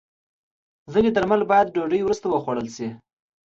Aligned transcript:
ځینې 0.93 1.09
درمل 1.15 1.41
باید 1.51 1.67
د 1.67 1.73
ډوډۍ 1.75 2.01
وروسته 2.03 2.25
وخوړل 2.27 2.67
شي. 2.75 2.87